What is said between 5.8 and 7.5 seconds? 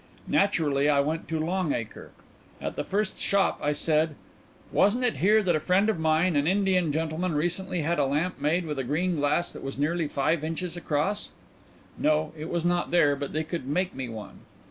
of mine, an Indian gentleman,